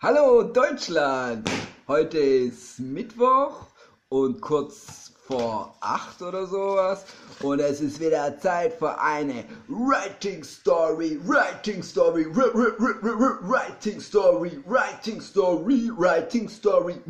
Hallo 0.00 0.42
Deutschland! 0.42 1.48
Heute 1.88 2.18
ist 2.18 2.78
Mittwoch 2.80 3.68
und 4.10 4.40
kurz 4.42 5.12
vor 5.26 5.74
acht 5.80 6.20
oder 6.20 6.46
sowas 6.46 7.06
und 7.40 7.60
es 7.60 7.80
ist 7.80 8.00
wieder 8.00 8.36
Zeit 8.38 8.74
für 8.74 8.98
eine 9.00 9.44
Writing 9.68 10.44
Story, 10.44 11.18
Writing 11.24 11.82
Story, 11.82 12.26
Writing 12.26 12.74
Story, 12.74 13.40
Writing 13.46 14.00
Story, 14.00 14.60
Writing 14.66 15.20
Story, 15.20 17.00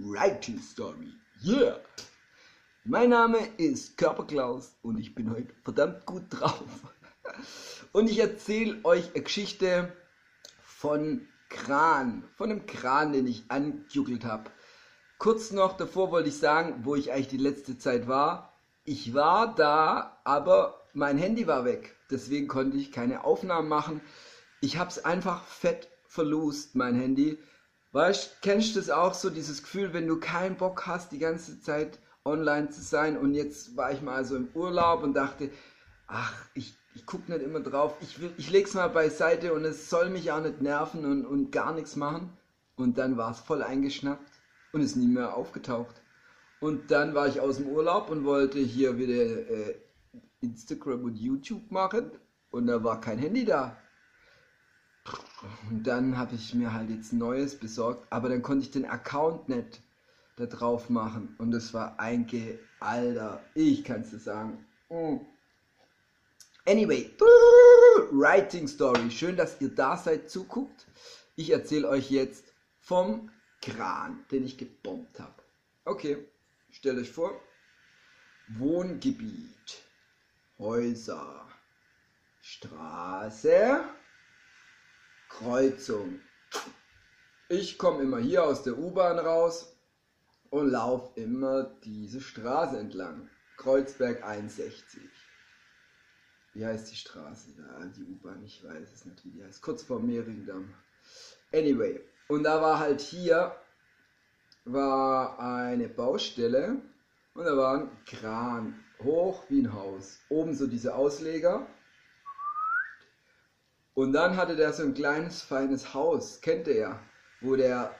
Writing 0.00 0.58
Story, 0.58 1.12
yeah! 1.44 1.83
Mein 2.94 3.10
Name 3.10 3.38
ist 3.56 3.98
Körperklaus 3.98 4.76
und 4.82 5.00
ich 5.00 5.16
bin 5.16 5.32
heute 5.32 5.52
verdammt 5.64 6.06
gut 6.06 6.26
drauf. 6.30 6.62
Und 7.90 8.08
ich 8.08 8.20
erzähle 8.20 8.84
euch 8.84 9.12
eine 9.12 9.24
Geschichte 9.24 9.92
von 10.62 11.26
Kran, 11.48 12.22
von 12.36 12.52
einem 12.52 12.66
Kran, 12.66 13.12
den 13.12 13.26
ich 13.26 13.46
angejuckelt 13.48 14.24
habe. 14.24 14.48
Kurz 15.18 15.50
noch 15.50 15.76
davor 15.76 16.12
wollte 16.12 16.28
ich 16.28 16.38
sagen, 16.38 16.84
wo 16.84 16.94
ich 16.94 17.10
eigentlich 17.10 17.26
die 17.26 17.36
letzte 17.36 17.76
Zeit 17.78 18.06
war. 18.06 18.52
Ich 18.84 19.12
war 19.12 19.52
da, 19.56 20.20
aber 20.22 20.80
mein 20.92 21.18
Handy 21.18 21.48
war 21.48 21.64
weg. 21.64 21.96
Deswegen 22.12 22.46
konnte 22.46 22.76
ich 22.76 22.92
keine 22.92 23.24
Aufnahmen 23.24 23.68
machen. 23.68 24.02
Ich 24.60 24.78
habe 24.78 24.90
es 24.90 25.04
einfach 25.04 25.44
fett 25.46 25.88
verlust, 26.06 26.76
mein 26.76 26.94
Handy. 26.94 27.40
Weißt, 27.90 28.40
kennst 28.40 28.76
du 28.76 28.78
das 28.78 28.90
auch 28.90 29.14
so, 29.14 29.30
dieses 29.30 29.64
Gefühl, 29.64 29.92
wenn 29.92 30.06
du 30.06 30.20
keinen 30.20 30.56
Bock 30.56 30.86
hast, 30.86 31.10
die 31.10 31.18
ganze 31.18 31.60
Zeit 31.60 31.98
online 32.24 32.70
zu 32.70 32.80
sein. 32.80 33.16
Und 33.16 33.34
jetzt 33.34 33.76
war 33.76 33.92
ich 33.92 34.02
mal 34.02 34.24
so 34.24 34.36
im 34.36 34.48
Urlaub 34.54 35.02
und 35.02 35.14
dachte, 35.14 35.50
ach, 36.06 36.34
ich, 36.54 36.74
ich 36.94 37.06
gucke 37.06 37.30
nicht 37.30 37.42
immer 37.42 37.60
drauf. 37.60 37.94
Ich, 38.00 38.18
ich 38.36 38.50
lege 38.50 38.68
es 38.68 38.74
mal 38.74 38.88
beiseite 38.88 39.52
und 39.52 39.64
es 39.64 39.90
soll 39.90 40.10
mich 40.10 40.32
auch 40.32 40.42
nicht 40.42 40.60
nerven 40.60 41.04
und, 41.04 41.26
und 41.26 41.50
gar 41.52 41.74
nichts 41.74 41.96
machen. 41.96 42.30
Und 42.76 42.98
dann 42.98 43.16
war 43.16 43.30
es 43.30 43.40
voll 43.40 43.62
eingeschnappt 43.62 44.30
und 44.72 44.80
ist 44.80 44.96
nie 44.96 45.06
mehr 45.06 45.36
aufgetaucht. 45.36 46.02
Und 46.60 46.90
dann 46.90 47.14
war 47.14 47.28
ich 47.28 47.40
aus 47.40 47.58
dem 47.58 47.68
Urlaub 47.68 48.10
und 48.10 48.24
wollte 48.24 48.58
hier 48.58 48.98
wieder 48.98 49.14
äh, 49.14 49.76
Instagram 50.40 51.04
und 51.04 51.16
YouTube 51.16 51.70
machen. 51.70 52.10
Und 52.50 52.66
da 52.66 52.82
war 52.82 53.00
kein 53.00 53.18
Handy 53.18 53.44
da. 53.44 53.76
Und 55.70 55.86
dann 55.86 56.16
habe 56.16 56.34
ich 56.34 56.54
mir 56.54 56.72
halt 56.72 56.88
jetzt 56.88 57.12
neues 57.12 57.58
besorgt, 57.58 58.06
aber 58.10 58.30
dann 58.30 58.40
konnte 58.40 58.64
ich 58.64 58.70
den 58.70 58.86
Account 58.86 59.48
nicht 59.50 59.82
da 60.36 60.46
drauf 60.46 60.90
machen. 60.90 61.34
Und 61.38 61.50
das 61.50 61.72
war 61.74 61.98
ein 61.98 62.26
Ge 62.26 62.58
Alter, 62.80 63.42
ich 63.54 63.84
kann 63.84 64.02
es 64.02 64.10
dir 64.10 64.18
sagen. 64.18 64.66
Mm. 64.88 65.16
Anyway, 66.66 67.10
Writing 68.10 68.68
Story. 68.68 69.10
Schön, 69.10 69.36
dass 69.36 69.60
ihr 69.60 69.68
da 69.68 69.96
seid, 69.96 70.30
zuguckt. 70.30 70.86
Ich 71.36 71.50
erzähle 71.50 71.88
euch 71.88 72.10
jetzt 72.10 72.52
vom 72.80 73.30
Kran, 73.60 74.24
den 74.30 74.44
ich 74.44 74.58
gebombt 74.58 75.18
habe. 75.20 75.42
Okay, 75.84 76.28
stellt 76.70 76.98
euch 76.98 77.10
vor. 77.10 77.40
Wohngebiet, 78.48 79.82
Häuser, 80.58 81.46
Straße, 82.40 83.80
Kreuzung. 85.28 86.20
Ich 87.48 87.78
komme 87.78 88.02
immer 88.02 88.18
hier 88.18 88.44
aus 88.44 88.62
der 88.62 88.78
U-Bahn 88.78 89.18
raus, 89.18 89.73
und 90.54 90.70
lauf 90.70 91.10
immer 91.16 91.64
diese 91.82 92.20
Straße 92.20 92.78
entlang. 92.78 93.28
Kreuzberg 93.56 94.22
61. 94.22 95.02
Wie 96.52 96.64
heißt 96.64 96.92
die 96.92 96.96
Straße 96.96 97.56
da? 97.56 97.84
Die 97.86 98.04
U-Bahn, 98.04 98.40
ich 98.44 98.62
weiß 98.62 98.92
es 98.92 99.04
nicht, 99.04 99.24
wie 99.24 99.30
die 99.30 99.42
heißt. 99.42 99.60
Kurz 99.62 99.82
vor 99.82 99.98
Mehringdamm. 99.98 100.72
Anyway, 101.52 102.00
und 102.28 102.44
da 102.44 102.62
war 102.62 102.78
halt 102.78 103.00
hier 103.00 103.56
war 104.64 105.40
eine 105.40 105.88
Baustelle 105.88 106.80
und 107.34 107.44
da 107.44 107.56
war 107.56 107.78
ein 107.78 107.90
Kran, 108.06 108.78
hoch 109.02 109.42
wie 109.48 109.62
ein 109.62 109.72
Haus. 109.72 110.20
Oben 110.28 110.54
so 110.54 110.68
diese 110.68 110.94
Ausleger. 110.94 111.66
Und 113.94 114.12
dann 114.12 114.36
hatte 114.36 114.54
der 114.54 114.72
so 114.72 114.84
ein 114.84 114.94
kleines, 114.94 115.42
feines 115.42 115.94
Haus, 115.94 116.40
kennt 116.42 116.68
ihr 116.68 116.76
ja, 116.76 117.00
wo 117.40 117.56
der, 117.56 117.92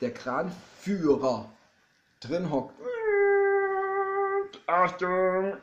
der 0.00 0.14
Kranführer 0.14 1.52
drin 2.20 2.50
hockt. 2.50 2.74
Achtung! 4.66 5.54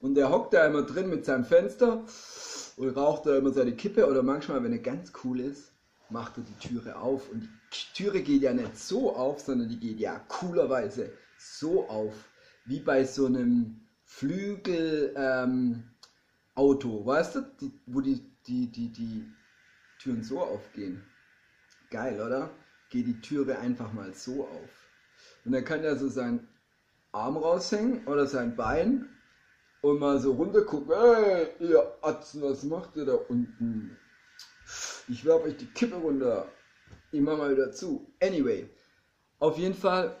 Und 0.00 0.14
der 0.14 0.30
hockt 0.30 0.52
da 0.54 0.66
immer 0.66 0.82
drin 0.82 1.08
mit 1.08 1.24
seinem 1.24 1.44
Fenster 1.44 2.04
und 2.76 2.88
raucht 2.90 3.26
da 3.26 3.36
immer 3.36 3.52
seine 3.52 3.74
Kippe 3.74 4.06
oder 4.06 4.22
manchmal, 4.22 4.62
wenn 4.62 4.72
er 4.72 4.78
ganz 4.78 5.12
cool 5.24 5.40
ist, 5.40 5.72
macht 6.10 6.36
er 6.36 6.44
die 6.44 6.68
Türe 6.68 6.96
auf. 6.96 7.30
Und 7.30 7.48
die 7.72 7.94
Türe 7.94 8.22
geht 8.22 8.42
ja 8.42 8.52
nicht 8.52 8.76
so 8.76 9.14
auf, 9.16 9.40
sondern 9.40 9.68
die 9.68 9.78
geht 9.78 10.00
ja 10.00 10.18
coolerweise 10.28 11.12
so 11.38 11.88
auf, 11.88 12.12
wie 12.64 12.80
bei 12.80 13.04
so 13.04 13.26
einem 13.26 13.80
Flügel 14.04 15.14
ähm, 15.16 15.84
Auto, 16.54 17.04
weißt 17.04 17.36
du, 17.36 17.40
die, 17.60 17.72
wo 17.86 18.00
die, 18.00 18.22
die, 18.46 18.70
die, 18.70 18.92
die 18.92 19.24
Türen 19.98 20.22
so 20.22 20.40
aufgehen. 20.40 21.02
Geil, 21.90 22.20
oder? 22.20 22.50
Geht 22.94 23.08
die 23.08 23.20
Türe 23.20 23.58
einfach 23.58 23.92
mal 23.92 24.14
so 24.14 24.44
auf. 24.44 24.88
Und 25.44 25.50
dann 25.50 25.64
kann 25.64 25.82
er 25.82 25.96
so 25.96 26.08
seinen 26.08 26.46
Arm 27.10 27.36
raushängen 27.36 28.06
oder 28.06 28.28
sein 28.28 28.54
Bein 28.54 29.08
und 29.80 29.98
mal 29.98 30.20
so 30.20 30.34
runter 30.34 30.62
gucken. 30.62 30.94
Hey, 30.94 31.48
ihr 31.58 31.98
Atzen, 32.02 32.40
was 32.42 32.62
macht 32.62 32.94
ihr 32.94 33.04
da 33.04 33.14
unten? 33.14 33.98
Ich 35.08 35.24
werfe 35.24 35.46
euch 35.46 35.56
die 35.56 35.66
Kippe 35.66 35.96
runter. 35.96 36.46
Ich 37.10 37.20
mach 37.20 37.36
mal 37.36 37.50
wieder 37.50 37.72
zu. 37.72 38.14
Anyway, 38.22 38.70
auf 39.40 39.58
jeden 39.58 39.74
Fall, 39.74 40.16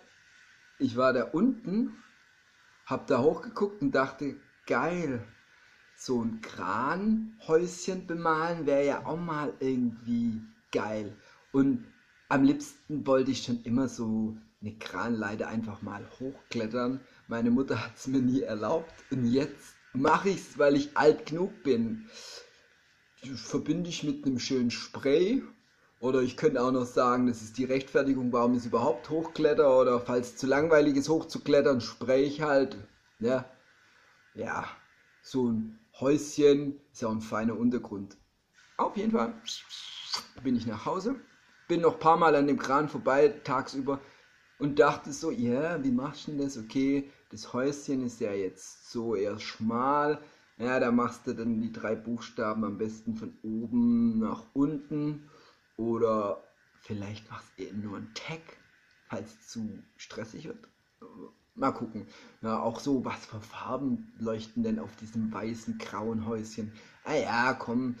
ich 0.80 0.96
war 0.96 1.12
da 1.12 1.22
unten, 1.30 1.96
hab 2.86 3.06
da 3.06 3.20
hochgeguckt 3.20 3.82
und 3.82 3.92
dachte, 3.92 4.34
geil, 4.66 5.24
so 5.96 6.22
ein 6.22 6.40
Kranhäuschen 6.40 8.08
bemalen 8.08 8.66
wäre 8.66 8.84
ja 8.84 9.06
auch 9.06 9.16
mal 9.16 9.54
irgendwie 9.60 10.42
geil. 10.72 11.16
Und 11.52 11.93
am 12.34 12.42
liebsten 12.42 13.06
wollte 13.06 13.30
ich 13.30 13.44
schon 13.44 13.62
immer 13.62 13.86
so 13.86 14.36
eine 14.60 14.76
Kranleiter 14.76 15.46
einfach 15.46 15.82
mal 15.82 16.04
hochklettern. 16.18 16.98
Meine 17.28 17.52
Mutter 17.52 17.84
hat 17.84 17.92
es 17.96 18.08
mir 18.08 18.18
nie 18.18 18.40
erlaubt 18.40 18.92
und 19.12 19.24
jetzt 19.26 19.76
mache 19.92 20.30
ich 20.30 20.40
es, 20.40 20.58
weil 20.58 20.74
ich 20.74 20.96
alt 20.96 21.26
genug 21.26 21.62
bin. 21.62 22.08
Verbinde 23.36 23.88
ich 23.88 24.02
mit 24.02 24.26
einem 24.26 24.40
schönen 24.40 24.72
Spray 24.72 25.44
oder 26.00 26.22
ich 26.22 26.36
könnte 26.36 26.60
auch 26.60 26.72
noch 26.72 26.86
sagen, 26.86 27.28
das 27.28 27.40
ist 27.40 27.56
die 27.56 27.64
Rechtfertigung, 27.66 28.32
warum 28.32 28.56
ich 28.56 28.66
überhaupt 28.66 29.10
hochkletter 29.10 29.78
oder 29.78 30.00
falls 30.00 30.30
es 30.30 30.36
zu 30.36 30.48
langweilig 30.48 30.96
ist 30.96 31.08
hochzuklettern, 31.08 31.80
spray 31.80 32.24
ich 32.24 32.40
halt. 32.40 32.76
Ja, 33.20 33.48
ja, 34.34 34.66
so 35.22 35.52
ein 35.52 35.78
Häuschen 36.00 36.80
ist 36.92 37.02
ja 37.02 37.08
auch 37.08 37.12
ein 37.12 37.20
feiner 37.20 37.56
Untergrund. 37.56 38.16
Auf 38.76 38.96
jeden 38.96 39.12
Fall 39.12 39.40
bin 40.42 40.56
ich 40.56 40.66
nach 40.66 40.84
Hause 40.84 41.14
bin 41.68 41.80
noch 41.80 41.94
ein 41.94 42.00
paar 42.00 42.16
Mal 42.16 42.34
an 42.36 42.46
dem 42.46 42.58
Kran 42.58 42.88
vorbei 42.88 43.28
tagsüber 43.44 44.00
und 44.58 44.78
dachte 44.78 45.12
so, 45.12 45.30
ja, 45.30 45.50
yeah, 45.50 45.84
wie 45.84 45.90
machst 45.90 46.26
du 46.26 46.32
denn 46.32 46.40
das? 46.40 46.58
Okay, 46.58 47.10
das 47.30 47.52
Häuschen 47.52 48.04
ist 48.04 48.20
ja 48.20 48.32
jetzt 48.32 48.90
so 48.90 49.14
eher 49.14 49.38
schmal. 49.40 50.20
Ja, 50.56 50.78
da 50.78 50.92
machst 50.92 51.26
du 51.26 51.34
dann 51.34 51.60
die 51.60 51.72
drei 51.72 51.96
Buchstaben 51.96 52.64
am 52.64 52.78
besten 52.78 53.16
von 53.16 53.36
oben 53.42 54.20
nach 54.20 54.44
unten. 54.52 55.28
Oder 55.76 56.44
vielleicht 56.80 57.28
machst 57.30 57.50
du 57.56 57.64
eben 57.64 57.82
nur 57.82 57.96
ein 57.96 58.14
Tag, 58.14 58.40
falls 59.08 59.32
es 59.32 59.48
zu 59.48 59.82
stressig 59.96 60.46
wird. 60.46 60.68
Mal 61.56 61.72
gucken. 61.72 62.06
Ja, 62.40 62.60
auch 62.60 62.78
so, 62.78 63.04
was 63.04 63.26
für 63.26 63.40
Farben 63.40 64.12
leuchten 64.18 64.62
denn 64.62 64.78
auf 64.78 64.94
diesem 64.96 65.32
weißen, 65.32 65.78
grauen 65.78 66.26
Häuschen? 66.26 66.72
Ah 67.04 67.14
ja, 67.14 67.52
komm, 67.54 67.96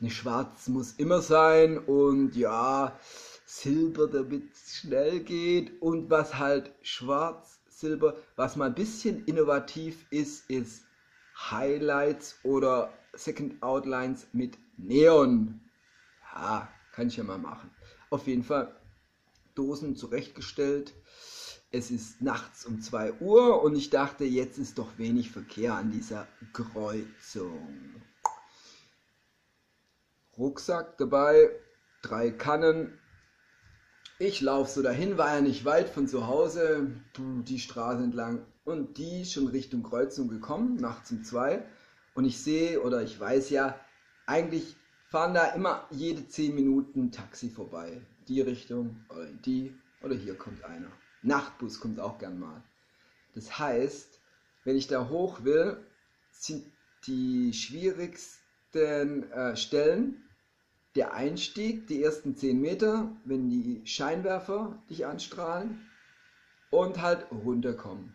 eine 0.00 0.10
Schwarz 0.10 0.68
muss 0.68 0.92
immer 0.92 1.22
sein 1.22 1.78
und 1.78 2.36
ja, 2.36 2.98
Silber, 3.44 4.08
damit 4.08 4.52
es 4.52 4.76
schnell 4.76 5.20
geht. 5.20 5.80
Und 5.80 6.10
was 6.10 6.38
halt 6.38 6.72
Schwarz, 6.82 7.60
Silber, 7.68 8.16
was 8.36 8.56
mal 8.56 8.66
ein 8.66 8.74
bisschen 8.74 9.24
innovativ 9.24 10.06
ist, 10.10 10.50
ist 10.50 10.84
Highlights 11.50 12.36
oder 12.42 12.92
Second 13.14 13.62
Outlines 13.62 14.26
mit 14.32 14.58
Neon. 14.76 15.60
Ja, 16.34 16.68
kann 16.92 17.08
ich 17.08 17.16
ja 17.16 17.24
mal 17.24 17.38
machen. 17.38 17.70
Auf 18.10 18.26
jeden 18.26 18.42
Fall 18.42 18.74
Dosen 19.54 19.96
zurechtgestellt. 19.96 20.92
Es 21.70 21.90
ist 21.90 22.22
nachts 22.22 22.64
um 22.66 22.80
2 22.80 23.14
Uhr 23.20 23.62
und 23.62 23.76
ich 23.76 23.90
dachte, 23.90 24.24
jetzt 24.24 24.58
ist 24.58 24.78
doch 24.78 24.98
wenig 24.98 25.30
Verkehr 25.30 25.74
an 25.74 25.90
dieser 25.90 26.26
Kreuzung. 26.52 28.02
Rucksack 30.38 30.98
dabei, 30.98 31.50
drei 32.02 32.30
Kannen 32.30 32.98
ich 34.18 34.40
laufe 34.40 34.70
so 34.70 34.82
dahin, 34.82 35.18
war 35.18 35.34
ja 35.34 35.40
nicht 35.42 35.66
weit 35.66 35.90
von 35.90 36.08
zu 36.08 36.26
Hause, 36.26 36.90
die 37.18 37.58
Straße 37.58 38.02
entlang 38.02 38.46
und 38.64 38.96
die 38.96 39.26
schon 39.26 39.46
Richtung 39.48 39.82
Kreuzung 39.82 40.28
gekommen, 40.28 40.76
nachts 40.76 41.10
um 41.10 41.22
zwei. 41.22 41.62
Und 42.14 42.24
ich 42.24 42.38
sehe 42.38 42.80
oder 42.80 43.02
ich 43.02 43.20
weiß 43.20 43.50
ja, 43.50 43.78
eigentlich 44.24 44.74
fahren 45.10 45.34
da 45.34 45.48
immer 45.48 45.86
jede 45.90 46.26
zehn 46.28 46.54
Minuten 46.54 47.12
Taxi 47.12 47.50
vorbei. 47.50 48.00
Die 48.26 48.40
Richtung 48.40 49.04
oder 49.10 49.26
die 49.26 49.74
oder 50.02 50.14
hier 50.14 50.34
kommt 50.34 50.64
einer. 50.64 50.90
Nachtbus 51.20 51.78
kommt 51.78 52.00
auch 52.00 52.18
gern 52.18 52.40
mal. 52.40 52.62
Das 53.34 53.58
heißt, 53.58 54.18
wenn 54.64 54.76
ich 54.76 54.86
da 54.86 55.10
hoch 55.10 55.44
will, 55.44 55.76
sind 56.30 56.64
die 57.06 57.52
schwierigsten 57.52 59.30
äh, 59.30 59.56
Stellen 59.56 60.25
der 60.96 61.14
Einstieg, 61.14 61.86
die 61.86 62.02
ersten 62.02 62.34
10 62.34 62.60
Meter, 62.60 63.14
wenn 63.24 63.48
die 63.50 63.82
Scheinwerfer 63.84 64.82
dich 64.88 65.06
anstrahlen 65.06 65.86
und 66.70 67.02
halt 67.02 67.26
runterkommen, 67.30 68.14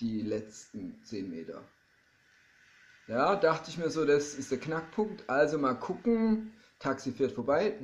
die 0.00 0.20
letzten 0.20 1.00
10 1.04 1.30
Meter. 1.30 1.62
Ja, 3.06 3.36
dachte 3.36 3.70
ich 3.70 3.78
mir 3.78 3.90
so, 3.90 4.04
das 4.04 4.34
ist 4.34 4.50
der 4.50 4.58
Knackpunkt. 4.58 5.28
Also 5.28 5.58
mal 5.58 5.74
gucken, 5.74 6.52
Taxi 6.78 7.12
fährt 7.12 7.32
vorbei. 7.32 7.78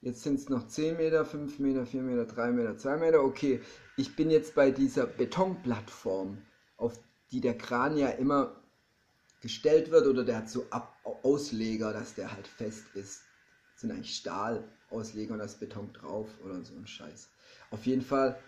Jetzt 0.00 0.22
sind 0.22 0.38
es 0.38 0.48
noch 0.48 0.66
10 0.66 0.96
Meter, 0.96 1.24
5 1.24 1.58
Meter, 1.58 1.86
4 1.86 2.02
Meter, 2.02 2.24
3 2.26 2.52
Meter, 2.52 2.76
2 2.76 2.96
Meter. 2.96 3.22
Okay, 3.22 3.60
ich 3.96 4.16
bin 4.16 4.30
jetzt 4.30 4.54
bei 4.54 4.70
dieser 4.70 5.06
Betonplattform, 5.06 6.38
auf 6.76 6.98
die 7.30 7.40
der 7.40 7.56
Kran 7.56 7.96
ja 7.96 8.08
immer 8.08 8.61
gestellt 9.42 9.90
wird 9.90 10.06
oder 10.06 10.24
der 10.24 10.38
hat 10.38 10.48
so 10.48 10.66
Ab 10.70 10.96
Ausleger, 11.22 11.92
dass 11.92 12.14
der 12.14 12.32
halt 12.32 12.46
fest 12.46 12.84
ist. 12.94 13.22
Das 13.72 13.80
sind 13.82 13.90
eigentlich 13.90 14.16
Stahlausleger 14.16 15.32
und 15.32 15.40
da 15.40 15.44
ist 15.44 15.60
Beton 15.60 15.92
drauf 15.92 16.28
oder 16.44 16.62
so 16.62 16.74
ein 16.74 16.86
Scheiß. 16.86 17.28
Auf 17.70 17.86
jeden 17.86 18.02
Fall, 18.02 18.38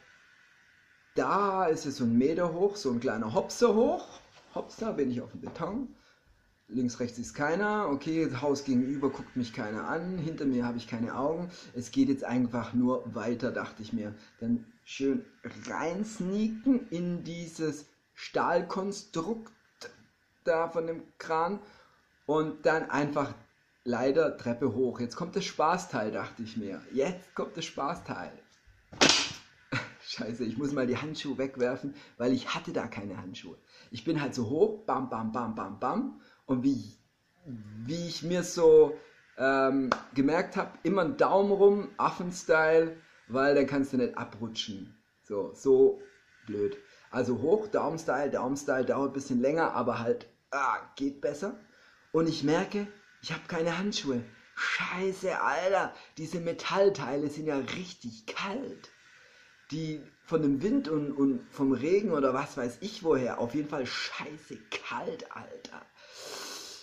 da 1.14 1.67
ist 1.67 1.87
es 1.87 1.96
so 1.96 2.05
ein 2.05 2.17
Meter 2.17 2.52
hoch, 2.52 2.76
so 2.76 2.91
ein 2.91 3.00
kleiner 3.00 3.35
Hopser 3.35 3.75
hoch. 3.75 4.20
Hopser 4.55 4.93
bin 4.93 5.11
ich 5.11 5.20
auf 5.20 5.31
dem 5.32 5.41
Beton. 5.41 5.94
Links, 6.69 6.99
rechts 6.99 7.19
ist 7.19 7.35
keiner. 7.35 7.88
Okay, 7.91 8.26
das 8.29 8.41
Haus 8.41 8.64
gegenüber 8.64 9.11
guckt 9.11 9.37
mich 9.37 9.52
keiner 9.52 9.87
an. 9.87 10.19
Hinter 10.19 10.46
mir 10.46 10.64
habe 10.64 10.79
ich 10.79 10.88
keine 10.88 11.17
Augen. 11.17 11.50
Es 11.75 11.91
geht 11.91 12.08
jetzt 12.08 12.25
einfach 12.25 12.73
nur 12.73 13.14
weiter, 13.14 13.52
dachte 13.52 13.82
ich 13.82 13.93
mir. 13.93 14.14
Dann 14.41 14.64
schön 14.85 15.25
reinsneaken 15.67 16.88
in 16.91 17.23
dieses 17.25 17.87
Stahlkonstrukt 18.14 19.54
da 20.44 20.69
von 20.69 20.87
dem 20.87 21.02
Kran 21.19 21.61
und 22.26 22.64
dann 22.67 22.91
einfach 22.91 23.35
leider 23.85 24.37
Treppe 24.37 24.75
hoch. 24.75 25.00
Jetzt 25.00 25.17
kommt 25.17 25.37
das 25.37 25.44
Spaßteil, 25.44 26.11
dachte 26.11 26.43
ich 26.43 26.56
mir. 26.56 26.81
Jetzt 26.93 27.35
kommt 27.35 27.56
das 27.56 27.64
Spaßteil. 27.64 28.32
Scheiße, 30.06 30.44
ich 30.44 30.58
muss 30.58 30.73
mal 30.73 30.87
die 30.87 30.96
Handschuhe 30.96 31.38
wegwerfen, 31.38 31.94
weil 32.19 32.32
ich 32.32 32.55
hatte 32.55 32.73
da 32.73 32.87
keine 32.87 33.17
Handschuhe. 33.17 33.56
Ich 33.91 34.05
bin 34.05 34.20
halt 34.20 34.35
so 34.35 34.49
hoch, 34.49 34.85
bam, 34.85 35.08
bam, 35.08 35.32
bam, 35.32 35.55
bam, 35.55 35.79
bam. 35.79 36.20
Und 36.46 36.62
wie, 36.62 36.94
wie 37.46 38.06
ich 38.06 38.23
mir 38.23 38.43
so 38.43 38.96
ähm, 39.38 39.91
gemerkt 40.14 40.56
habe, 40.56 40.79
immer 40.82 41.02
einen 41.02 41.17
Daumen 41.17 41.52
rum, 41.52 41.88
Affenstyle, 41.96 42.96
weil 43.29 43.55
dann 43.55 43.67
kannst 43.67 43.93
du 43.93 43.96
nicht 43.96 44.17
abrutschen. 44.17 44.96
So, 45.23 45.52
so 45.55 46.00
blöd. 46.46 46.76
Also 47.11 47.41
hoch, 47.41 47.69
Daumenstyle, 47.69 48.31
Daumenstyle 48.31 48.85
dauert 48.85 49.11
ein 49.11 49.14
bisschen 49.14 49.41
länger, 49.41 49.73
aber 49.73 50.00
halt 50.00 50.26
ah, 50.55 50.79
geht 50.97 51.21
besser. 51.21 51.59
Und 52.12 52.29
ich 52.29 52.45
merke, 52.45 52.87
ich 53.23 53.33
habe 53.33 53.43
keine 53.49 53.77
Handschuhe. 53.79 54.25
Scheiße, 54.55 55.41
Alter, 55.41 55.93
diese 56.17 56.41
Metallteile 56.41 57.29
sind 57.29 57.47
ja 57.47 57.59
richtig 57.59 58.27
kalt. 58.27 58.91
Die 59.71 60.01
von 60.25 60.43
dem 60.43 60.62
Wind 60.62 60.89
und, 60.89 61.12
und 61.12 61.49
vom 61.51 61.73
Regen 61.73 62.12
oder 62.12 62.33
was 62.35 62.56
weiß 62.56 62.79
ich 62.81 63.03
woher, 63.03 63.39
auf 63.41 63.55
jeden 63.55 63.69
Fall 63.69 63.87
scheiße 63.87 64.59
kalt, 64.71 65.31
Alter. 65.35 65.85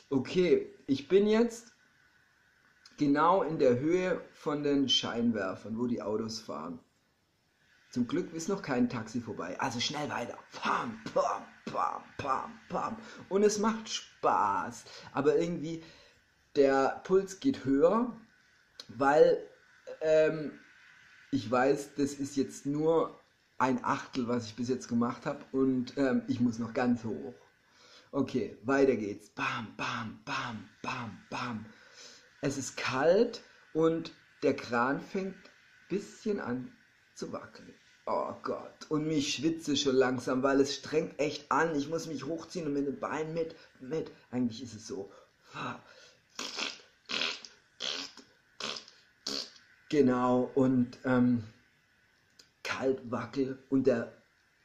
Okay, 0.09 0.73
ich 0.88 1.07
bin 1.07 1.27
jetzt 1.27 1.71
genau 2.97 3.41
in 3.44 3.57
der 3.57 3.79
Höhe 3.79 4.21
von 4.33 4.63
den 4.63 4.89
Scheinwerfern, 4.89 5.77
wo 5.79 5.88
die 5.88 6.01
Autos 6.01 6.41
fahren. 6.41 6.79
Zum 7.91 8.07
Glück 8.07 8.33
ist 8.33 8.47
noch 8.47 8.61
kein 8.61 8.88
Taxi 8.88 9.19
vorbei. 9.19 9.59
Also 9.59 9.81
schnell 9.81 10.09
weiter. 10.09 10.38
Pam, 10.53 10.97
pam, 11.13 11.43
pam, 11.65 12.01
pam, 12.17 12.59
pam. 12.69 12.97
Und 13.27 13.43
es 13.43 13.59
macht 13.59 13.89
Spaß. 13.89 14.85
Aber 15.11 15.35
irgendwie 15.35 15.83
der 16.55 17.01
Puls 17.03 17.41
geht 17.41 17.65
höher, 17.65 18.15
weil 18.88 19.45
ähm, 19.99 20.57
ich 21.31 21.51
weiß, 21.51 21.95
das 21.95 22.13
ist 22.13 22.38
jetzt 22.38 22.65
nur 22.65 23.19
ein 23.57 23.83
Achtel, 23.83 24.29
was 24.29 24.45
ich 24.45 24.55
bis 24.55 24.69
jetzt 24.69 24.87
gemacht 24.87 25.25
habe. 25.25 25.44
Und 25.51 25.97
ähm, 25.97 26.21
ich 26.29 26.39
muss 26.39 26.59
noch 26.59 26.73
ganz 26.73 27.03
hoch. 27.03 27.35
Okay, 28.13 28.57
weiter 28.63 28.95
geht's. 28.95 29.31
Bam, 29.31 29.67
bam, 29.75 30.21
bam, 30.23 30.69
bam, 30.81 31.17
bam. 31.29 31.65
Es 32.39 32.57
ist 32.57 32.77
kalt 32.77 33.41
und 33.73 34.13
der 34.44 34.55
Kran 34.55 35.01
fängt 35.01 35.35
ein 35.35 35.89
bisschen 35.89 36.39
an 36.39 36.71
zu 37.21 37.31
wackeln. 37.31 37.73
Oh 38.07 38.33
Gott. 38.41 38.89
Und 38.89 39.06
mich 39.06 39.35
schwitze 39.35 39.77
schon 39.77 39.95
langsam, 39.95 40.41
weil 40.41 40.59
es 40.59 40.75
strengt 40.75 41.19
echt 41.19 41.51
an. 41.51 41.75
Ich 41.75 41.88
muss 41.88 42.07
mich 42.07 42.25
hochziehen 42.25 42.65
und 42.65 42.73
mit 42.73 42.88
den 42.88 43.00
Beinen 43.00 43.33
mit, 43.33 43.56
mit. 43.79 44.12
Eigentlich 44.31 44.63
ist 44.63 44.73
es 44.73 44.88
so. 44.88 45.12
Genau. 49.89 50.51
Und 50.56 50.97
ähm, 51.06 51.44
kalt 52.63 53.00
wackel 53.12 53.59
und 53.69 53.85
der, 53.85 54.12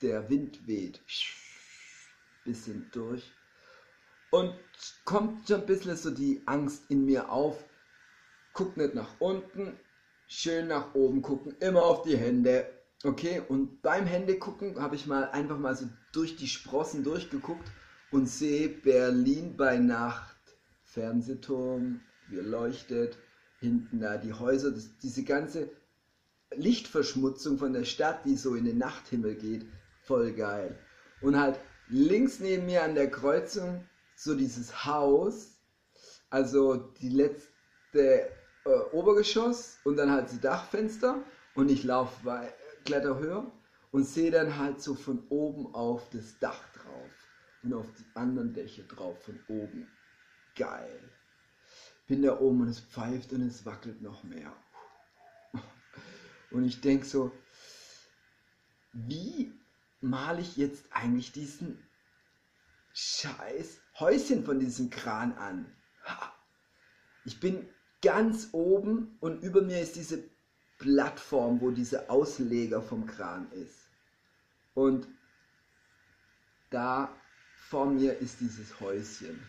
der 0.00 0.30
Wind 0.30 0.66
weht. 0.66 1.02
Bisschen 2.44 2.88
durch. 2.92 3.30
Und 4.30 4.54
kommt 5.04 5.46
schon 5.46 5.60
ein 5.60 5.66
bisschen 5.66 5.96
so 5.96 6.10
die 6.10 6.42
Angst 6.46 6.84
in 6.88 7.04
mir 7.04 7.30
auf. 7.30 7.62
Guck 8.54 8.78
nicht 8.78 8.94
nach 8.94 9.20
unten, 9.20 9.78
schön 10.26 10.68
nach 10.68 10.94
oben 10.94 11.22
gucken, 11.22 11.54
immer 11.60 11.84
auf 11.84 12.02
die 12.02 12.16
Hände 12.16 12.66
Okay, 13.04 13.42
und 13.46 13.82
beim 13.82 14.06
Händegucken 14.06 14.80
habe 14.80 14.96
ich 14.96 15.06
mal 15.06 15.30
einfach 15.30 15.58
mal 15.58 15.76
so 15.76 15.86
durch 16.12 16.36
die 16.36 16.48
Sprossen 16.48 17.04
durchgeguckt 17.04 17.70
und 18.10 18.26
sehe 18.26 18.68
Berlin 18.68 19.56
bei 19.56 19.76
Nacht. 19.76 20.34
Fernsehturm, 20.84 22.00
wie 22.28 22.38
er 22.38 22.42
leuchtet, 22.42 23.18
hinten 23.60 24.00
da 24.00 24.16
die 24.16 24.32
Häuser, 24.32 24.70
das, 24.70 24.96
diese 25.02 25.24
ganze 25.24 25.68
Lichtverschmutzung 26.54 27.58
von 27.58 27.74
der 27.74 27.84
Stadt, 27.84 28.24
die 28.24 28.34
so 28.34 28.54
in 28.54 28.64
den 28.64 28.78
Nachthimmel 28.78 29.34
geht, 29.34 29.66
voll 30.02 30.32
geil. 30.32 30.78
Und 31.20 31.38
halt 31.38 31.60
links 31.88 32.40
neben 32.40 32.66
mir 32.66 32.82
an 32.82 32.94
der 32.94 33.10
Kreuzung 33.10 33.84
so 34.16 34.34
dieses 34.34 34.86
Haus, 34.86 35.58
also 36.30 36.76
die 36.76 37.10
letzte 37.10 38.30
äh, 38.66 38.94
Obergeschoss 38.94 39.78
und 39.84 39.96
dann 39.96 40.10
halt 40.10 40.32
die 40.32 40.40
Dachfenster 40.40 41.22
und 41.54 41.70
ich 41.70 41.84
laufe 41.84 42.52
kletter 42.84 43.18
höher 43.18 43.50
und 43.92 44.04
sehe 44.04 44.30
dann 44.30 44.58
halt 44.58 44.82
so 44.82 44.94
von 44.94 45.26
oben 45.28 45.74
auf 45.74 46.10
das 46.10 46.38
Dach 46.38 46.60
drauf 46.74 47.10
und 47.62 47.72
auf 47.74 47.86
die 47.94 48.04
anderen 48.14 48.52
Dächer 48.52 48.82
drauf 48.84 49.22
von 49.24 49.38
oben. 49.48 49.88
Geil. 50.56 51.00
Bin 52.06 52.22
da 52.22 52.38
oben 52.38 52.62
und 52.62 52.68
es 52.68 52.80
pfeift 52.80 53.32
und 53.32 53.42
es 53.42 53.64
wackelt 53.64 54.02
noch 54.02 54.22
mehr. 54.24 54.52
Und 56.50 56.64
ich 56.64 56.80
denke 56.80 57.04
so, 57.04 57.32
wie 58.92 59.52
male 60.00 60.40
ich 60.40 60.56
jetzt 60.56 60.84
eigentlich 60.90 61.32
diesen 61.32 61.82
scheiß 62.94 63.80
Häuschen 63.98 64.44
von 64.44 64.58
diesem 64.58 64.88
Kran 64.90 65.32
an? 65.32 65.74
Ich 67.24 67.40
bin 67.40 67.68
ganz 68.06 68.50
oben 68.52 69.16
und 69.18 69.42
über 69.42 69.62
mir 69.62 69.80
ist 69.80 69.96
diese 69.96 70.22
Plattform, 70.78 71.60
wo 71.60 71.72
dieser 71.72 72.08
Ausleger 72.08 72.80
vom 72.80 73.04
Kran 73.04 73.50
ist. 73.50 73.88
Und 74.74 75.08
da 76.70 77.12
vor 77.68 77.86
mir 77.86 78.16
ist 78.18 78.40
dieses 78.40 78.78
Häuschen. 78.78 79.42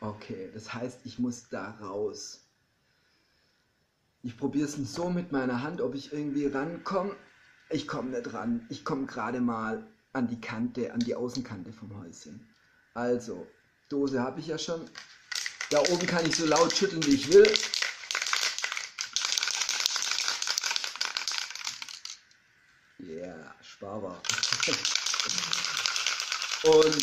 Okay, 0.00 0.50
das 0.54 0.72
heißt, 0.72 1.00
ich 1.02 1.18
muss 1.18 1.48
da 1.48 1.70
raus. 1.80 2.48
Ich 4.22 4.38
probiere 4.38 4.68
es 4.68 4.74
so 4.74 5.10
mit 5.10 5.32
meiner 5.32 5.64
Hand, 5.64 5.80
ob 5.80 5.96
ich 5.96 6.12
irgendwie 6.12 6.46
rankomme. 6.46 7.16
Ich 7.70 7.88
komme 7.88 8.10
nicht 8.10 8.32
ran. 8.32 8.64
Ich 8.68 8.84
komme 8.84 9.06
gerade 9.06 9.40
mal 9.40 9.84
an 10.12 10.28
die 10.28 10.40
Kante, 10.40 10.92
an 10.92 11.00
die 11.00 11.16
Außenkante 11.16 11.72
vom 11.72 11.98
Häuschen. 11.98 12.46
Also, 12.94 13.48
Dose 13.88 14.20
habe 14.20 14.38
ich 14.38 14.46
ja 14.46 14.58
schon. 14.58 14.88
Da 15.72 15.80
oben 15.88 16.06
kann 16.06 16.26
ich 16.26 16.36
so 16.36 16.44
laut 16.44 16.70
schütteln, 16.76 17.02
wie 17.06 17.14
ich 17.14 17.32
will. 17.32 17.50
Yeah, 23.00 23.54
Sparbar. 23.62 24.22
Und 26.64 27.02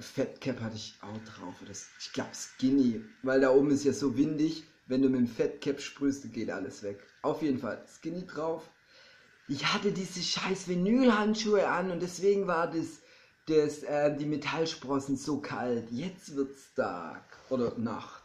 Fettcap 0.00 0.58
hatte 0.62 0.76
ich 0.76 0.94
auch 1.02 1.18
drauf. 1.34 1.54
Das, 1.66 1.88
ich 2.00 2.14
glaube 2.14 2.30
Skinny, 2.32 3.04
weil 3.22 3.42
da 3.42 3.50
oben 3.50 3.72
ist 3.72 3.84
ja 3.84 3.92
so 3.92 4.16
windig. 4.16 4.64
wenn 4.86 5.02
du 5.02 5.10
mit 5.10 5.20
dem 5.20 5.28
Fettcap 5.28 5.82
sprühst, 5.82 6.32
geht 6.32 6.50
alles 6.50 6.82
weg. 6.82 6.98
Auf 7.20 7.42
jeden 7.42 7.58
Fall, 7.58 7.84
Skinny 7.86 8.26
drauf. 8.26 8.62
Ich 9.48 9.66
hatte 9.66 9.92
diese 9.92 10.22
scheiß 10.22 10.66
Vinylhandschuhe 10.68 11.68
an 11.68 11.90
und 11.90 12.00
deswegen 12.00 12.46
war 12.46 12.70
das, 12.70 13.02
das 13.48 13.82
äh, 13.82 14.14
die 14.16 14.26
Metallsprossen 14.26 15.16
so 15.16 15.40
kalt. 15.40 15.90
Jetzt 15.90 16.36
wird's 16.36 16.74
Tag 16.74 17.22
oder 17.48 17.76
Nacht. 17.78 18.22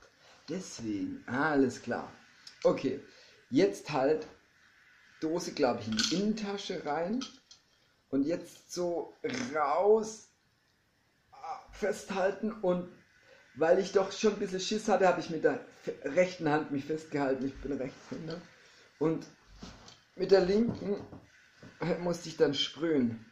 Deswegen, 0.49 1.23
alles 1.27 1.81
klar. 1.81 2.11
Okay, 2.63 2.99
jetzt 3.49 3.91
halt 3.91 4.27
Dose, 5.21 5.53
glaube 5.53 5.79
ich, 5.81 5.87
in 5.87 5.97
die 5.97 6.15
Innentasche 6.15 6.85
rein 6.85 7.23
und 8.09 8.23
jetzt 8.23 8.73
so 8.73 9.13
raus 9.55 10.27
ah, 11.31 11.59
festhalten 11.71 12.51
und 12.51 12.89
weil 13.55 13.79
ich 13.79 13.91
doch 13.91 14.11
schon 14.11 14.33
ein 14.33 14.39
bisschen 14.39 14.59
Schiss 14.59 14.87
hatte, 14.87 15.07
habe 15.07 15.21
ich 15.21 15.29
mit 15.29 15.43
der 15.43 15.59
rechten 16.03 16.49
Hand 16.49 16.71
mich 16.71 16.85
festgehalten. 16.85 17.45
Ich 17.45 17.55
bin 17.55 17.73
Rechtshänder. 17.73 18.41
Und 18.99 19.25
mit 20.15 20.31
der 20.31 20.41
linken 20.41 20.97
musste 21.99 22.29
ich 22.29 22.37
dann 22.37 22.53
sprühen. 22.53 23.25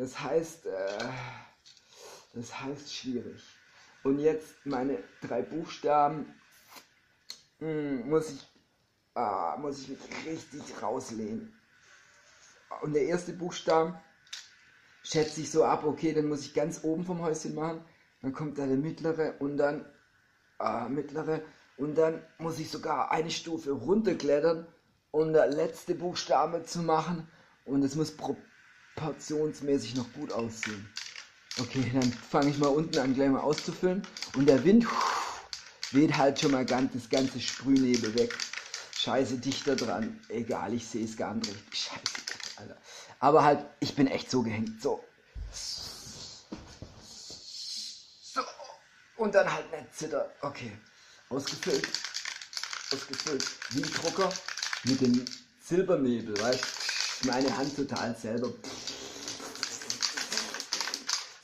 Das 0.00 0.18
heißt, 0.18 0.64
äh, 0.64 1.08
das 2.32 2.58
heißt 2.58 2.94
schwierig. 2.94 3.42
Und 4.02 4.18
jetzt 4.18 4.54
meine 4.64 4.96
drei 5.20 5.42
Buchstaben 5.42 6.34
mh, 7.58 7.68
hm, 7.68 8.08
muss 8.08 8.30
ich, 8.30 8.48
ah, 9.12 9.58
muss 9.58 9.80
ich 9.80 9.88
mich 9.90 10.00
richtig 10.24 10.62
rauslehnen. 10.80 11.52
Und 12.80 12.94
der 12.94 13.02
erste 13.02 13.34
Buchstaben 13.34 13.94
schätze 15.02 15.42
ich 15.42 15.50
so 15.50 15.64
ab, 15.64 15.84
okay, 15.84 16.14
dann 16.14 16.28
muss 16.28 16.46
ich 16.46 16.54
ganz 16.54 16.82
oben 16.82 17.04
vom 17.04 17.20
Häuschen 17.20 17.54
machen. 17.54 17.84
Dann 18.22 18.32
kommt 18.32 18.56
da 18.56 18.64
der 18.64 18.78
mittlere 18.78 19.34
und 19.38 19.58
dann 19.58 19.84
äh, 20.60 20.88
mittlere 20.88 21.42
und 21.76 21.94
dann 21.98 22.22
muss 22.38 22.58
ich 22.58 22.70
sogar 22.70 23.10
eine 23.10 23.30
Stufe 23.30 23.72
runterklettern, 23.72 24.66
um 25.10 25.34
der 25.34 25.48
letzte 25.48 25.94
Buchstabe 25.94 26.64
zu 26.64 26.78
machen 26.78 27.28
und 27.66 27.82
es 27.82 27.96
muss 27.96 28.16
proportionsmäßig 29.00 29.96
noch 29.96 30.12
gut 30.12 30.32
aussehen. 30.32 30.88
Okay, 31.58 31.90
dann 31.92 32.12
fange 32.12 32.50
ich 32.50 32.58
mal 32.58 32.68
unten 32.68 32.98
an 32.98 33.14
gleich 33.14 33.28
mal 33.28 33.40
auszufüllen 33.40 34.06
und 34.34 34.46
der 34.46 34.62
Wind 34.64 34.86
weht 35.90 36.16
halt 36.16 36.38
schon 36.38 36.52
mal 36.52 36.64
ganz 36.64 36.92
das 36.92 37.08
ganze 37.08 37.40
Sprühnebel 37.40 38.14
weg. 38.14 38.36
Scheiße 38.96 39.38
dichter 39.38 39.76
dran. 39.76 40.20
Egal, 40.28 40.74
ich 40.74 40.86
sehe 40.86 41.04
es 41.04 41.16
gar 41.16 41.34
nicht 41.34 41.48
richtig. 41.48 41.80
Scheiße, 41.80 42.02
Alter. 42.56 42.76
Aber 43.18 43.42
halt, 43.42 43.64
ich 43.80 43.94
bin 43.94 44.06
echt 44.06 44.30
so 44.30 44.42
gehängt. 44.42 44.80
So. 44.80 45.02
So. 48.22 48.42
Und 49.16 49.34
dann 49.34 49.52
halt 49.52 49.70
nicht 49.72 49.96
zittern. 49.96 50.26
Okay. 50.42 50.72
Ausgefüllt. 51.30 51.88
Ausgefüllt. 52.92 53.44
Wie 53.70 53.82
ein 53.82 53.92
Drucker 53.92 54.32
mit 54.84 55.00
dem 55.00 55.24
Silbernebel, 55.60 56.38
weißt 56.40 56.64
du? 57.22 57.28
Meine 57.28 57.54
Hand 57.56 57.76
total 57.76 58.16
selber. 58.16 58.50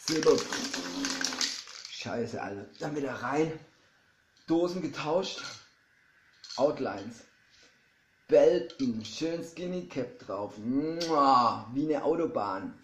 Silber. 0.07 0.37
Scheiße, 1.91 2.41
Alter. 2.41 2.67
Dann 2.79 2.97
wieder 2.97 3.15
rein. 3.15 3.59
Dosen 4.47 4.83
getauscht. 4.83 5.43
Outlines. 6.57 7.25
Belten. 8.29 9.05
Schön 9.05 9.45
Skinny 9.45 9.89
Cap 9.89 10.19
drauf. 10.21 10.55
Wie 10.59 11.95
eine 11.95 12.05
Autobahn. 12.05 12.79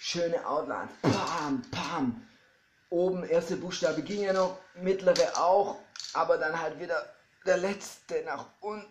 Schöne 0.00 0.46
Outlines. 0.46 0.90
Pam, 1.02 1.62
pam 1.70 2.28
oben 2.92 3.24
erste 3.24 3.56
Buchstabe 3.56 4.02
ging 4.02 4.22
ja 4.22 4.32
noch, 4.32 4.58
mittlere 4.74 5.36
auch, 5.36 5.78
aber 6.12 6.36
dann 6.36 6.60
halt 6.60 6.78
wieder 6.78 7.14
der 7.46 7.56
letzte 7.56 8.22
nach 8.24 8.46
unten. 8.60 8.86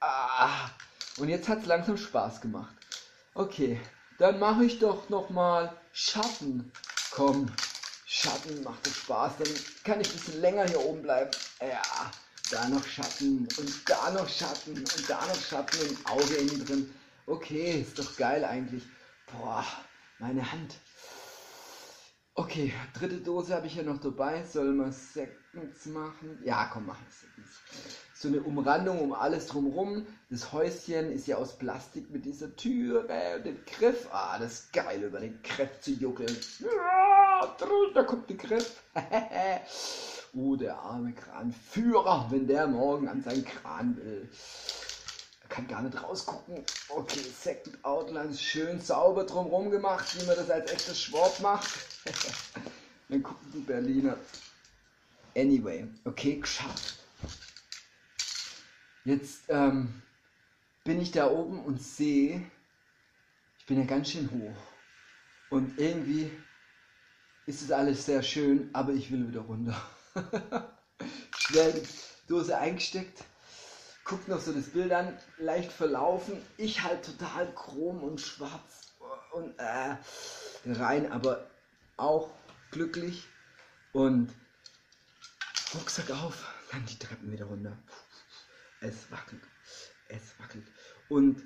Ah. 0.00 0.68
Und 1.16 1.30
jetzt 1.30 1.48
hat 1.48 1.60
es 1.60 1.66
langsam 1.66 1.96
Spaß 1.96 2.42
gemacht. 2.42 2.74
Okay, 3.34 3.80
dann 4.18 4.38
mache 4.38 4.64
ich 4.64 4.78
doch 4.78 5.08
noch 5.08 5.30
mal 5.30 5.76
Schatten. 5.92 6.72
Komm, 7.10 7.50
Schatten 8.04 8.62
macht 8.62 8.86
doch 8.86 8.94
Spaß. 8.94 9.32
Dann 9.38 9.48
kann 9.84 10.00
ich 10.00 10.08
ein 10.08 10.12
bisschen 10.12 10.40
länger 10.40 10.66
hier 10.66 10.80
oben 10.80 11.02
bleiben. 11.02 11.30
Ja, 11.60 12.10
da 12.50 12.68
noch 12.68 12.86
Schatten 12.86 13.48
und 13.58 13.90
da 13.90 14.10
noch 14.10 14.28
Schatten 14.28 14.76
und 14.76 15.10
da 15.10 15.26
noch 15.26 15.40
Schatten 15.40 15.78
im 15.86 16.06
Auge 16.06 16.34
innen 16.34 16.66
drin. 16.66 16.94
Okay, 17.26 17.80
ist 17.80 17.98
doch 17.98 18.16
geil 18.16 18.44
eigentlich. 18.44 18.84
Boah, 19.32 19.64
meine 20.18 20.50
Hand. 20.52 20.76
Okay, 22.34 22.72
dritte 22.92 23.18
Dose 23.18 23.54
habe 23.54 23.66
ich 23.66 23.74
ja 23.74 23.82
noch 23.82 23.98
dabei. 23.98 24.44
Sollen 24.44 24.76
wir 24.76 24.92
Seconds 24.92 25.86
machen? 25.86 26.38
Ja, 26.44 26.66
komm, 26.66 26.86
machen 26.86 27.06
Seconds. 27.10 28.05
So 28.18 28.28
eine 28.28 28.40
Umrandung 28.40 29.00
um 29.00 29.12
alles 29.12 29.48
drumherum. 29.48 30.06
Das 30.30 30.50
Häuschen 30.50 31.12
ist 31.12 31.26
ja 31.26 31.36
aus 31.36 31.58
Plastik 31.58 32.10
mit 32.10 32.24
dieser 32.24 32.56
Türe 32.56 33.00
und 33.36 33.44
dem 33.44 33.58
Griff. 33.66 34.08
Ah, 34.10 34.38
das 34.38 34.52
ist 34.52 34.72
geil, 34.72 35.02
über 35.02 35.20
den 35.20 35.38
Griff 35.42 35.80
zu 35.82 35.90
juckeln. 35.90 36.34
Da 37.94 38.02
kommt 38.04 38.30
der 38.30 38.36
Griff. 38.36 38.82
oh, 40.34 40.56
der 40.56 40.78
arme 40.78 41.12
Kranführer, 41.12 42.26
wenn 42.30 42.46
der 42.46 42.66
morgen 42.66 43.06
an 43.06 43.22
seinen 43.22 43.44
Kran 43.44 43.98
will. 43.98 44.26
Er 45.42 45.48
kann 45.48 45.68
gar 45.68 45.82
nicht 45.82 46.02
rausgucken. 46.02 46.64
Okay, 46.88 47.20
Second 47.20 47.84
Outlines 47.84 48.40
schön 48.40 48.80
sauber 48.80 49.24
drumherum 49.24 49.70
gemacht, 49.70 50.18
wie 50.18 50.26
man 50.26 50.36
das 50.36 50.48
als 50.48 50.72
echtes 50.72 51.02
Schwab 51.02 51.38
macht. 51.40 51.68
Dann 53.10 53.22
gucken 53.22 53.52
die 53.52 53.60
Berliner. 53.60 54.16
Anyway, 55.36 55.86
okay, 56.06 56.36
geschafft. 56.36 56.95
Jetzt 59.06 59.44
ähm, 59.48 60.02
bin 60.84 61.00
ich 61.00 61.12
da 61.12 61.30
oben 61.30 61.64
und 61.64 61.80
sehe, 61.80 62.42
ich 63.58 63.64
bin 63.66 63.78
ja 63.78 63.86
ganz 63.86 64.10
schön 64.10 64.30
hoch. 64.30 64.56
Und 65.48 65.78
irgendwie 65.78 66.30
ist 67.46 67.62
es 67.62 67.70
alles 67.70 68.04
sehr 68.04 68.22
schön, 68.22 68.68
aber 68.74 68.92
ich 68.92 69.10
will 69.10 69.28
wieder 69.28 69.40
runter. 69.40 69.80
Schnell 71.38 71.72
die 71.72 71.88
Dose 72.28 72.58
eingesteckt 72.58 73.24
guckt 74.06 74.28
noch 74.28 74.40
so 74.40 74.52
das 74.52 74.70
Bild 74.70 74.92
an, 74.92 75.18
leicht 75.36 75.72
verlaufen. 75.72 76.40
Ich 76.56 76.82
halt 76.82 77.04
total 77.04 77.52
chrom 77.54 78.02
und 78.02 78.20
schwarz 78.20 78.94
und 79.32 79.58
äh, 79.58 79.96
rein, 80.64 81.10
aber 81.10 81.50
auch 81.96 82.30
glücklich. 82.70 83.24
Und 83.92 84.32
Rucksack 85.74 86.10
auf, 86.10 86.46
dann 86.70 86.86
die 86.86 86.98
Treppen 86.98 87.32
wieder 87.32 87.46
runter. 87.46 87.76
Es 88.86 89.10
wackelt, 89.10 89.42
es 90.08 90.38
wackelt. 90.38 90.64
Und 91.08 91.42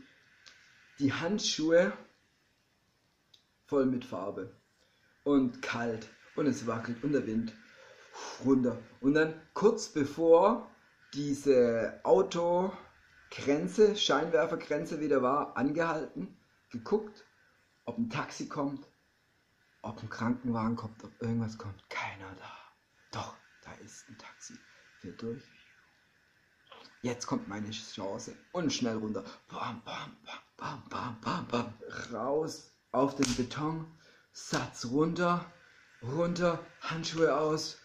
die 0.98 1.10
Handschuhe 1.10 1.90
voll 3.66 3.86
mit 3.86 4.04
Farbe 4.04 4.54
und 5.24 5.62
kalt 5.62 6.06
und 6.36 6.46
es 6.46 6.66
wackelt 6.66 7.02
und 7.02 7.12
der 7.12 7.26
Wind 7.26 7.54
runter. 8.44 8.76
Und 9.00 9.14
dann 9.14 9.40
kurz 9.54 9.88
bevor 9.88 10.70
diese 11.14 12.00
Autogrenze, 12.02 13.96
Scheinwerfergrenze 13.96 15.00
wieder 15.00 15.22
war, 15.22 15.56
angehalten, 15.56 16.36
geguckt, 16.68 17.24
ob 17.86 17.96
ein 17.96 18.10
Taxi 18.10 18.50
kommt, 18.50 18.86
ob 19.80 20.02
ein 20.02 20.10
Krankenwagen 20.10 20.76
kommt, 20.76 21.02
ob 21.04 21.22
irgendwas 21.22 21.56
kommt. 21.56 21.88
Keiner 21.88 22.34
da. 22.36 22.52
Doch, 23.12 23.34
da 23.64 23.72
ist 23.82 24.10
ein 24.10 24.18
Taxi. 24.18 24.58
Fährt 25.00 25.22
durch. 25.22 25.59
Jetzt 27.02 27.26
kommt 27.26 27.48
meine 27.48 27.70
Chance. 27.70 28.34
Und 28.52 28.72
schnell 28.72 28.96
runter. 28.96 29.24
Bam, 29.48 29.82
bam, 29.84 30.16
bam, 30.56 30.82
bam, 30.88 31.16
bam, 31.20 31.46
bam. 31.48 31.74
Raus 32.12 32.72
auf 32.92 33.16
den 33.16 33.34
Beton. 33.36 33.86
Satz 34.32 34.86
runter. 34.86 35.44
Runter. 36.02 36.58
Handschuhe 36.80 37.34
aus 37.36 37.78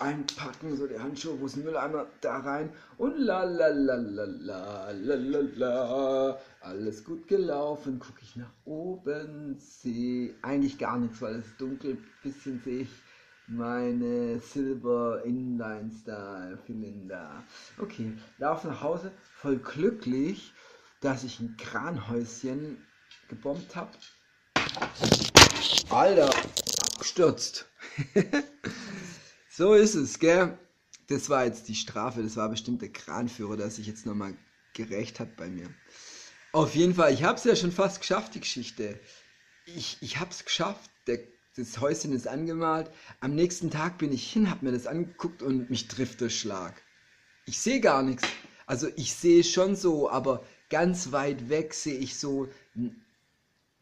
einpacken, 0.00 0.76
so 0.76 0.86
die 0.86 0.98
Handschuhe, 0.98 1.38
wo 1.40 1.46
ist 1.46 1.56
ein 1.56 1.64
Mülleimer, 1.64 2.06
da 2.20 2.38
rein 2.38 2.70
und 2.96 3.18
la 3.18 3.44
la 3.44 3.68
la 3.68 3.94
la 3.96 4.24
la 4.24 4.90
la 4.90 5.14
la 5.14 5.40
la, 5.56 6.38
alles 6.60 7.04
gut 7.04 7.28
gelaufen, 7.28 7.98
gucke 7.98 8.20
ich 8.22 8.36
nach 8.36 8.52
oben, 8.64 9.58
sehe 9.58 10.34
eigentlich 10.42 10.78
gar 10.78 10.98
nichts, 10.98 11.20
weil 11.20 11.36
es 11.36 11.56
dunkel, 11.58 11.98
bisschen 12.22 12.60
sehe 12.64 12.82
ich 12.82 12.90
meine 13.50 14.40
Silber 14.40 15.22
Inline 15.24 15.90
Style 15.90 16.58
Zylinder. 16.66 17.44
Okay, 17.78 18.12
laufe 18.38 18.68
nach 18.68 18.80
Hause, 18.80 19.12
voll 19.34 19.58
glücklich, 19.58 20.52
dass 21.00 21.24
ich 21.24 21.40
ein 21.40 21.56
Kranhäuschen 21.56 22.86
gebombt 23.28 23.74
habe. 23.76 23.90
Alter, 25.90 26.30
abgestürzt. 26.30 27.66
So 29.52 29.74
ist 29.74 29.94
es, 29.94 30.18
gell? 30.18 30.56
Das 31.08 31.28
war 31.28 31.44
jetzt 31.44 31.68
die 31.68 31.74
Strafe, 31.74 32.22
das 32.22 32.36
war 32.36 32.48
bestimmt 32.48 32.80
der 32.80 32.92
Kranführer, 32.92 33.56
der 33.58 33.68
sich 33.68 33.86
jetzt 33.86 34.06
nochmal 34.06 34.34
gerecht 34.72 35.20
hat 35.20 35.36
bei 35.36 35.48
mir. 35.48 35.68
Auf 36.52 36.74
jeden 36.74 36.94
Fall, 36.94 37.12
ich 37.12 37.24
habe 37.24 37.36
es 37.36 37.44
ja 37.44 37.54
schon 37.54 37.72
fast 37.72 38.00
geschafft, 38.00 38.34
die 38.34 38.40
Geschichte. 38.40 38.98
Ich, 39.66 39.98
ich 40.00 40.18
habe 40.18 40.30
es 40.30 40.44
geschafft, 40.44 40.90
der, 41.06 41.18
das 41.60 41.80
Häuschen 41.80 42.12
ist 42.12 42.26
angemalt. 42.26 42.90
Am 43.20 43.34
nächsten 43.34 43.70
Tag 43.70 43.98
bin 43.98 44.12
ich 44.12 44.32
hin, 44.32 44.50
hab 44.50 44.62
mir 44.62 44.72
das 44.72 44.86
angeguckt 44.86 45.42
und 45.42 45.68
mich 45.70 45.88
trifft 45.88 46.20
der 46.20 46.30
Schlag. 46.30 46.82
Ich 47.46 47.60
sehe 47.60 47.80
gar 47.80 48.02
nichts. 48.02 48.26
Also 48.66 48.88
ich 48.96 49.14
sehe 49.14 49.44
schon 49.44 49.76
so, 49.76 50.10
aber 50.10 50.42
ganz 50.70 51.12
weit 51.12 51.48
weg 51.48 51.74
sehe 51.74 51.98
ich 51.98 52.18
so 52.18 52.48
ein 52.74 53.04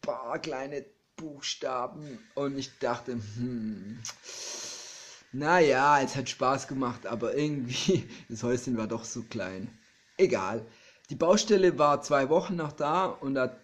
paar 0.01 0.39
kleine 0.39 0.85
Buchstaben 1.17 2.19
und 2.35 2.59
ich 2.59 2.79
dachte, 2.79 3.13
hm, 3.13 3.99
naja, 5.33 6.01
es 6.01 6.17
hat 6.17 6.29
Spaß 6.29 6.69
gemacht, 6.69 7.07
aber 7.07 7.37
irgendwie, 7.37 8.09
das 8.29 8.43
Häuschen 8.43 8.77
war 8.77 8.87
doch 8.87 9.05
so 9.05 9.23
klein. 9.23 9.69
Egal. 10.17 10.65
Die 11.11 11.17
Baustelle 11.17 11.79
war 11.79 12.03
zwei 12.03 12.29
Wochen 12.29 12.57
noch 12.57 12.73
da 12.73 13.07
und 13.07 13.35
da, 13.35 13.57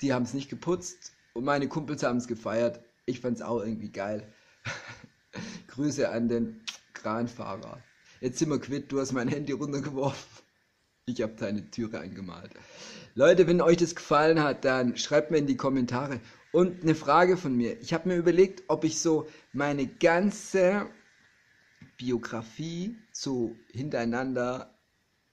die 0.00 0.12
haben 0.12 0.24
es 0.24 0.34
nicht 0.34 0.50
geputzt 0.50 1.12
und 1.32 1.44
meine 1.44 1.68
Kumpels 1.68 2.02
haben 2.02 2.18
es 2.18 2.28
gefeiert. 2.28 2.80
Ich 3.06 3.20
fand 3.20 3.36
es 3.36 3.42
auch 3.42 3.60
irgendwie 3.60 3.90
geil. 3.90 4.32
Grüße 5.68 6.08
an 6.08 6.28
den 6.28 6.60
Kranfahrer. 6.92 7.82
Jetzt 8.20 8.38
sind 8.38 8.50
wir 8.50 8.60
quitt, 8.60 8.92
du 8.92 9.00
hast 9.00 9.12
mein 9.12 9.28
Handy 9.28 9.52
runtergeworfen. 9.52 10.42
Ich 11.06 11.20
habe 11.20 11.32
deine 11.34 11.68
Türe 11.70 11.98
angemalt. 11.98 12.52
Leute, 13.14 13.48
wenn 13.48 13.60
euch 13.60 13.76
das 13.76 13.96
gefallen 13.96 14.40
hat, 14.40 14.64
dann 14.64 14.96
schreibt 14.96 15.32
mir 15.32 15.38
in 15.38 15.48
die 15.48 15.56
Kommentare. 15.56 16.20
Und 16.52 16.82
eine 16.82 16.94
Frage 16.94 17.36
von 17.36 17.56
mir. 17.56 17.80
Ich 17.80 17.92
habe 17.92 18.08
mir 18.08 18.16
überlegt, 18.16 18.62
ob 18.68 18.84
ich 18.84 19.00
so 19.00 19.26
meine 19.52 19.86
ganze 19.86 20.86
Biografie 21.96 22.96
so 23.10 23.56
hintereinander 23.72 24.78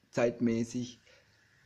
zeitmäßig 0.10 1.02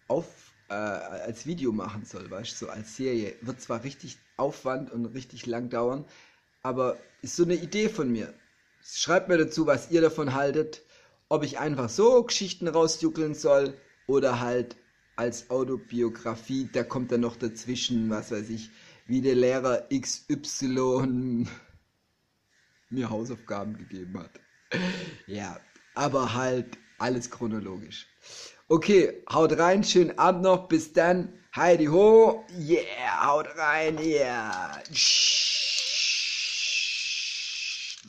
auf 0.07 0.53
äh, 0.69 0.74
als 0.74 1.45
Video 1.45 1.72
machen 1.72 2.03
soll, 2.03 2.29
weißt 2.29 2.51
du, 2.53 2.65
so 2.65 2.72
als 2.72 2.95
Serie. 2.95 3.36
Wird 3.41 3.62
zwar 3.62 3.83
richtig 3.83 4.17
Aufwand 4.43 4.91
und 4.91 5.05
richtig 5.05 5.45
lang 5.45 5.69
dauern, 5.69 6.05
aber 6.63 6.97
ist 7.21 7.38
so 7.38 7.43
eine 7.43 7.55
Idee 7.55 7.88
von 7.88 8.12
mir. 8.12 8.33
Schreibt 8.83 9.29
mir 9.29 9.38
dazu, 9.38 9.65
was 9.65 9.89
ihr 9.89 10.01
davon 10.01 10.33
haltet, 10.33 10.81
ob 11.29 11.43
ich 11.43 11.59
einfach 11.59 11.89
so 11.89 12.23
Geschichten 12.23 12.67
rausjuckeln 12.67 13.35
soll 13.35 13.73
oder 14.05 14.41
halt 14.41 14.75
als 15.15 15.50
Autobiografie, 15.50 16.69
da 16.71 16.83
kommt 16.83 17.12
dann 17.12 17.21
noch 17.21 17.38
dazwischen, 17.38 18.09
was 18.09 18.31
weiß 18.31 18.50
ich, 18.50 18.71
wie 19.05 19.21
der 19.21 19.35
Lehrer 19.35 19.88
XY 19.89 21.47
mir 22.89 23.09
Hausaufgaben 23.09 23.77
gegeben 23.77 24.19
hat. 24.19 24.39
Ja, 25.27 25.59
aber 25.95 26.33
halt 26.33 26.77
alles 26.97 27.29
chronologisch. 27.29 28.07
Okay, 28.70 29.24
haut 29.29 29.58
rein, 29.60 29.84
schönen 29.84 30.17
Abend 30.17 30.43
noch, 30.43 30.70
bis 30.70 30.93
dann. 30.93 31.34
Heidi 31.53 31.86
ho, 31.86 32.46
yeah, 32.58 33.27
haut 33.27 33.48
rein, 33.58 34.00
yeah. 34.01 34.82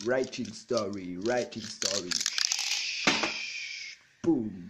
Writing 0.06 0.52
story, 0.54 1.18
writing 1.24 1.62
story. 1.62 2.10
Boom. 4.22 4.63